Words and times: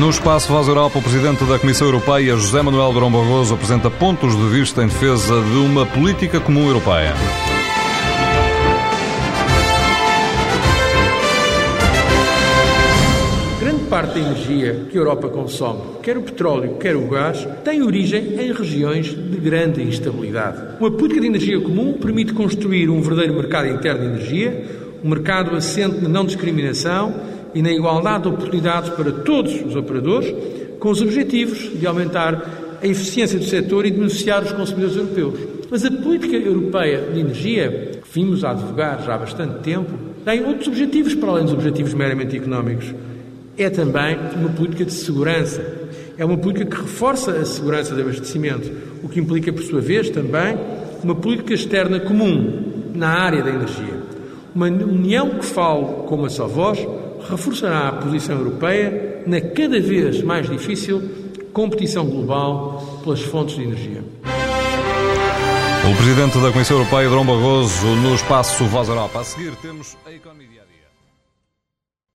No 0.00 0.08
espaço 0.08 0.50
Voz 0.50 0.66
Europa, 0.66 0.98
o 0.98 1.02
Presidente 1.02 1.44
da 1.44 1.58
Comissão 1.58 1.86
Europeia, 1.86 2.34
José 2.34 2.62
Manuel 2.62 2.90
Durão 2.90 3.12
Barroso, 3.12 3.52
apresenta 3.52 3.90
pontos 3.90 4.34
de 4.34 4.48
vista 4.48 4.82
em 4.82 4.86
defesa 4.86 5.42
de 5.42 5.58
uma 5.58 5.84
política 5.84 6.40
comum 6.40 6.66
europeia. 6.66 7.12
Grande 13.60 13.84
parte 13.90 14.14
da 14.14 14.20
energia 14.20 14.86
que 14.90 14.96
a 14.96 15.00
Europa 15.02 15.28
consome, 15.28 15.82
quer 16.02 16.16
o 16.16 16.22
petróleo, 16.22 16.78
quer 16.78 16.96
o 16.96 17.06
gás, 17.06 17.46
tem 17.62 17.82
origem 17.82 18.40
em 18.40 18.54
regiões 18.54 19.08
de 19.08 19.36
grande 19.36 19.82
instabilidade. 19.82 20.80
Uma 20.80 20.90
política 20.90 21.20
de 21.20 21.26
energia 21.26 21.60
comum 21.60 21.92
permite 21.92 22.32
construir 22.32 22.88
um 22.88 23.02
verdadeiro 23.02 23.34
mercado 23.34 23.68
interno 23.68 24.00
de 24.00 24.06
energia, 24.06 24.64
um 25.04 25.10
mercado 25.10 25.54
assente 25.54 26.00
na 26.00 26.08
não 26.08 26.24
discriminação 26.24 27.29
e 27.54 27.62
na 27.62 27.70
igualdade 27.70 28.24
de 28.24 28.28
oportunidades 28.28 28.90
para 28.90 29.12
todos 29.12 29.54
os 29.64 29.76
operadores, 29.76 30.34
com 30.78 30.90
os 30.90 31.02
objetivos 31.02 31.78
de 31.78 31.86
aumentar 31.86 32.78
a 32.82 32.86
eficiência 32.86 33.38
do 33.38 33.44
setor 33.44 33.84
e 33.84 33.90
de 33.90 33.98
beneficiar 33.98 34.42
os 34.42 34.52
consumidores 34.52 34.96
europeus. 34.96 35.38
Mas 35.70 35.84
a 35.84 35.90
política 35.90 36.36
europeia 36.36 37.10
de 37.12 37.20
energia, 37.20 37.92
que 38.02 38.08
vimos 38.12 38.42
a 38.42 38.50
advogar 38.50 39.02
já 39.04 39.14
há 39.14 39.18
bastante 39.18 39.60
tempo, 39.60 39.92
tem 40.24 40.44
outros 40.44 40.68
objetivos 40.68 41.14
para 41.14 41.30
além 41.30 41.44
dos 41.44 41.52
objetivos 41.52 41.94
meramente 41.94 42.36
económicos. 42.36 42.92
É 43.56 43.68
também 43.70 44.16
uma 44.36 44.48
política 44.48 44.84
de 44.84 44.92
segurança. 44.92 45.62
É 46.16 46.24
uma 46.24 46.36
política 46.36 46.66
que 46.66 46.82
reforça 46.82 47.32
a 47.32 47.44
segurança 47.44 47.94
de 47.94 48.00
abastecimento, 48.00 48.70
o 49.02 49.08
que 49.08 49.20
implica, 49.20 49.52
por 49.52 49.62
sua 49.62 49.80
vez, 49.80 50.10
também 50.10 50.58
uma 51.02 51.14
política 51.14 51.54
externa 51.54 52.00
comum 52.00 52.90
na 52.94 53.08
área 53.08 53.42
da 53.42 53.50
energia. 53.50 54.00
Uma 54.54 54.66
união 54.66 55.30
que 55.30 55.44
fale 55.44 55.84
com 56.06 56.16
uma 56.16 56.28
só 56.28 56.46
voz 56.46 56.78
reforçará 57.28 57.88
a 57.88 57.92
posição 57.92 58.38
europeia 58.38 59.22
na 59.26 59.40
cada 59.40 59.80
vez 59.80 60.22
mais 60.22 60.48
difícil 60.48 61.02
competição 61.52 62.06
global 62.06 63.00
pelas 63.02 63.20
fontes 63.22 63.56
de 63.56 63.64
energia. 63.64 64.04
O 65.90 65.96
Presidente 65.96 66.38
da 66.38 66.52
Comissão 66.52 66.76
Europeia, 66.78 67.08
Dom 67.08 67.24
Barroso, 67.24 67.86
no 67.86 68.14
espaço 68.14 68.64
Voz 68.66 68.88
Europa. 68.88 69.20
A 69.20 69.24
seguir 69.24 69.56
temos 69.56 69.96
a 70.06 70.12
economia. 70.12 70.60